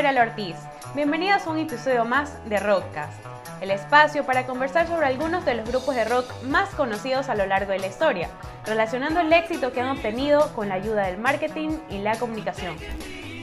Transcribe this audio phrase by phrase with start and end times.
[0.00, 0.56] Ortiz.
[0.94, 3.12] Bienvenidos a un episodio más de Rockcast,
[3.60, 7.44] el espacio para conversar sobre algunos de los grupos de rock más conocidos a lo
[7.44, 8.30] largo de la historia,
[8.64, 12.76] relacionando el éxito que han obtenido con la ayuda del marketing y la comunicación.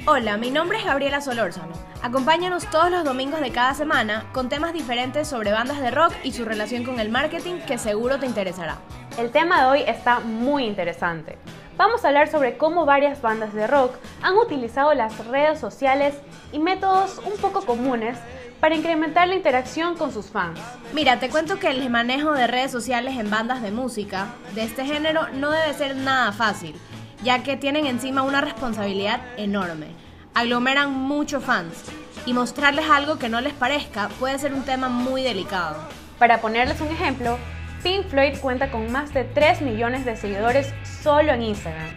[0.07, 1.73] Hola, mi nombre es Gabriela Solórzano.
[2.01, 6.31] Acompáñanos todos los domingos de cada semana con temas diferentes sobre bandas de rock y
[6.31, 8.79] su relación con el marketing que seguro te interesará.
[9.19, 11.37] El tema de hoy está muy interesante
[11.77, 16.15] vamos a hablar sobre cómo varias bandas de rock han utilizado las redes sociales
[16.51, 18.17] y métodos un poco comunes
[18.59, 20.59] para incrementar la interacción con sus fans.
[20.93, 24.83] Mira, te cuento que el manejo de redes sociales en bandas de música de este
[24.83, 26.75] género no debe ser nada fácil,
[27.23, 29.87] ya que tienen encima una responsabilidad enorme.
[30.33, 31.83] Aglomeran muchos fans
[32.25, 35.77] y mostrarles algo que no les parezca puede ser un tema muy delicado.
[36.17, 37.37] Para ponerles un ejemplo,
[37.83, 41.89] Pink Floyd cuenta con más de 3 millones de seguidores solo en Instagram.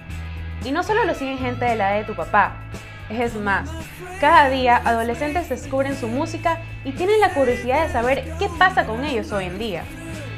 [0.64, 2.56] Y no solo lo siguen gente de la edad de tu papá,
[3.10, 3.68] es más,
[4.20, 9.04] cada día adolescentes descubren su música y tienen la curiosidad de saber qué pasa con
[9.04, 9.82] ellos hoy en día.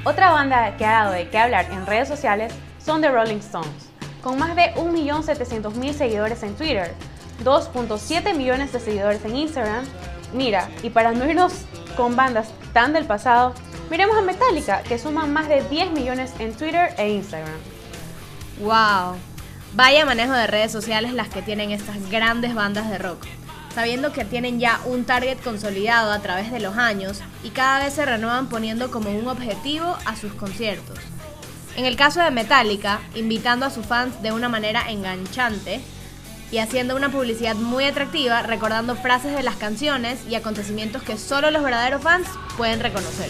[0.04, 2.52] Otra banda que ha dado de qué hablar en redes sociales
[2.82, 3.90] son The Rolling Stones,
[4.22, 6.94] con más de 1.700.000 seguidores en Twitter,
[7.44, 9.84] 2.7 millones de seguidores en Instagram.
[10.32, 11.52] Mira, y para no irnos
[11.94, 13.54] con bandas tan del pasado,
[13.92, 17.58] miremos a Metallica, que suman más de 10 millones en Twitter e Instagram.
[18.60, 19.18] ¡Wow!
[19.74, 23.26] Vaya manejo de redes sociales las que tienen estas grandes bandas de rock,
[23.74, 27.92] sabiendo que tienen ya un target consolidado a través de los años y cada vez
[27.92, 30.98] se renuevan poniendo como un objetivo a sus conciertos.
[31.76, 35.82] En el caso de Metallica, invitando a sus fans de una manera enganchante
[36.50, 41.50] y haciendo una publicidad muy atractiva, recordando frases de las canciones y acontecimientos que solo
[41.50, 42.26] los verdaderos fans
[42.56, 43.28] pueden reconocer.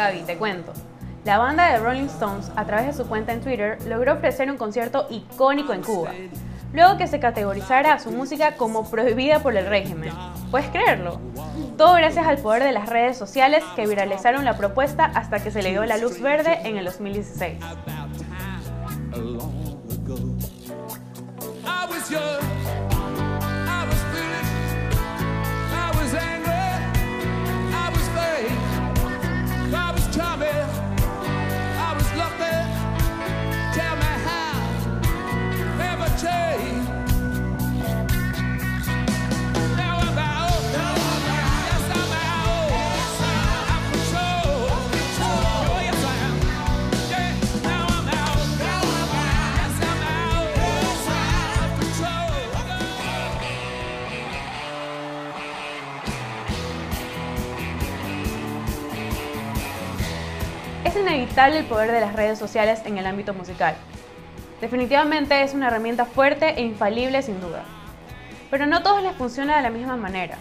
[0.00, 0.72] Gaby, te cuento.
[1.26, 4.56] La banda de Rolling Stones, a través de su cuenta en Twitter, logró ofrecer un
[4.56, 6.12] concierto icónico en Cuba,
[6.72, 10.10] luego que se categorizara su música como prohibida por el régimen.
[10.50, 11.20] ¿Puedes creerlo?
[11.76, 15.62] Todo gracias al poder de las redes sociales que viralizaron la propuesta hasta que se
[15.62, 17.58] le dio la luz verde en el 2016.
[60.82, 63.74] Es inevitable el poder de las redes sociales en el ámbito musical.
[64.62, 67.64] Definitivamente es una herramienta fuerte e infalible sin duda.
[68.50, 70.38] Pero no todos les funciona de la misma manera.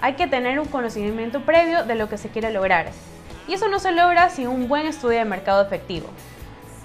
[0.00, 2.86] Hay que tener un conocimiento previo de lo que se quiere lograr.
[3.48, 6.08] Y eso no se logra sin un buen estudio de mercado efectivo.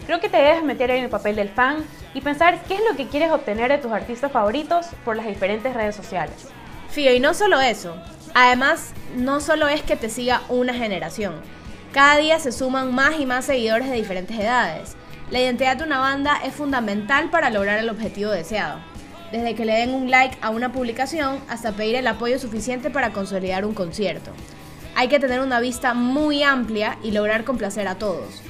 [0.07, 1.85] Creo que te debes meter en el papel del fan
[2.15, 5.75] y pensar qué es lo que quieres obtener de tus artistas favoritos por las diferentes
[5.75, 6.47] redes sociales.
[6.89, 7.95] Fío, y no solo eso.
[8.33, 11.35] Además, no solo es que te siga una generación,
[11.93, 14.95] cada día se suman más y más seguidores de diferentes edades.
[15.29, 18.79] La identidad de una banda es fundamental para lograr el objetivo deseado.
[19.31, 23.13] Desde que le den un like a una publicación hasta pedir el apoyo suficiente para
[23.13, 24.31] consolidar un concierto.
[24.95, 28.41] Hay que tener una vista muy amplia y lograr complacer a todos,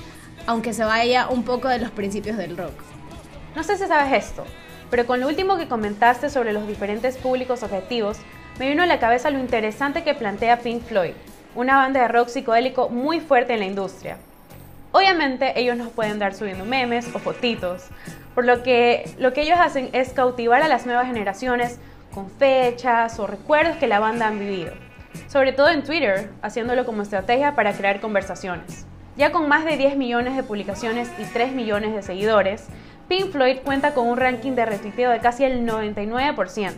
[0.48, 2.74] aunque se vaya un poco de los principios del rock.
[3.58, 4.46] No sé si sabes esto,
[4.90, 8.20] pero con lo último que comentaste sobre los diferentes públicos objetivos,
[8.58, 11.14] me vino a la cabeza lo interesante que plantea Pink Floyd
[11.56, 14.18] una banda de rock psicodélico muy fuerte en la industria.
[14.92, 17.86] Obviamente ellos nos pueden dar subiendo memes o fotitos,
[18.36, 21.80] por lo que lo que ellos hacen es cautivar a las nuevas generaciones
[22.14, 24.74] con fechas o recuerdos que la banda han vivido,
[25.28, 28.86] sobre todo en Twitter, haciéndolo como estrategia para crear conversaciones.
[29.16, 32.68] Ya con más de 10 millones de publicaciones y 3 millones de seguidores,
[33.08, 36.72] Pink Floyd cuenta con un ranking de retuiteo de casi el 99%.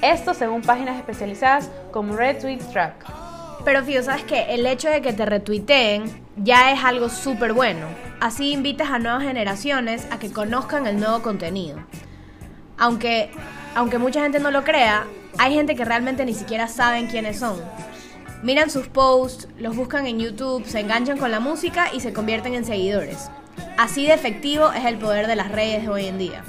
[0.00, 3.19] Esto según páginas especializadas como Retweet Track.
[3.64, 6.04] Pero Fío, sabes que el hecho de que te retuiteen
[6.36, 7.86] ya es algo súper bueno.
[8.20, 11.78] Así invitas a nuevas generaciones a que conozcan el nuevo contenido.
[12.78, 13.30] Aunque,
[13.74, 15.04] aunque mucha gente no lo crea,
[15.38, 17.60] hay gente que realmente ni siquiera saben quiénes son.
[18.42, 22.54] Miran sus posts, los buscan en YouTube, se enganchan con la música y se convierten
[22.54, 23.30] en seguidores.
[23.76, 26.42] Así de efectivo es el poder de las redes hoy en día.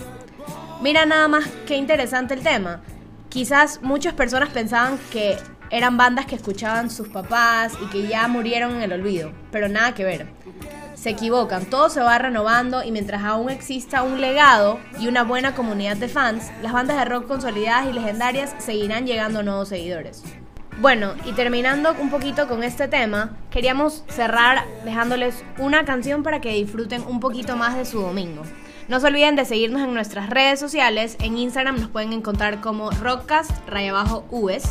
[0.81, 2.81] Mira nada más qué interesante el tema.
[3.28, 5.38] Quizás muchas personas pensaban que
[5.71, 9.95] eran bandas que escuchaban sus papás y que ya murieron en el olvido, pero nada
[9.95, 10.27] que ver.
[10.94, 15.56] Se equivocan, todo se va renovando y mientras aún exista un legado y una buena
[15.56, 20.23] comunidad de fans, las bandas de rock consolidadas y legendarias seguirán llegando nuevos seguidores.
[20.79, 26.53] Bueno, y terminando un poquito con este tema, queríamos cerrar dejándoles una canción para que
[26.53, 28.44] disfruten un poquito más de su domingo.
[28.88, 31.15] No se olviden de seguirnos en nuestras redes sociales.
[31.19, 34.63] En Instagram nos pueden encontrar como Rockcast rayabajo US.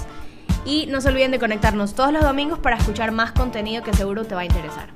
[0.65, 4.25] Y no se olviden de conectarnos todos los domingos para escuchar más contenido que seguro
[4.25, 4.89] te va a interesar.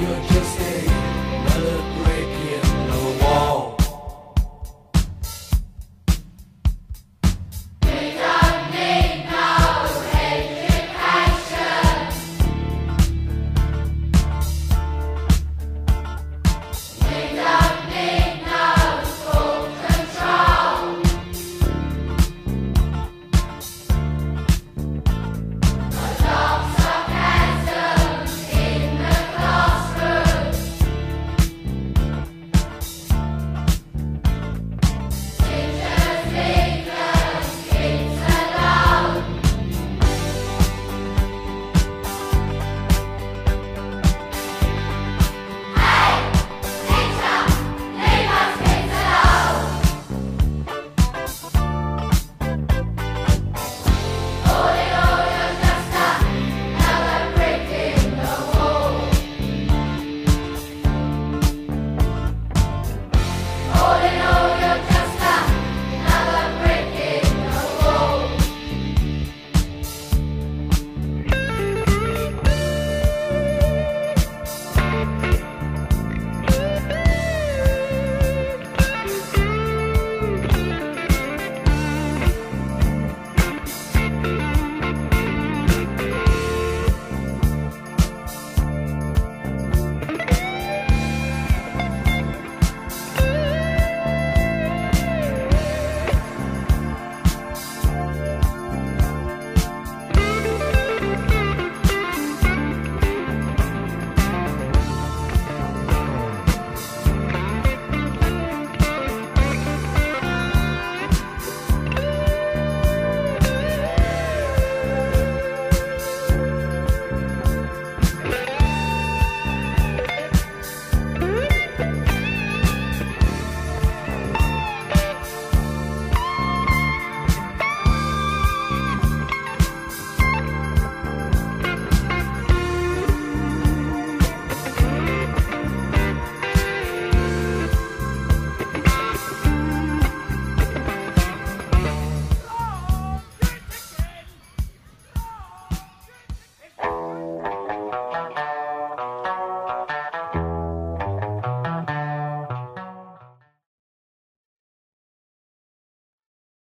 [0.00, 0.31] your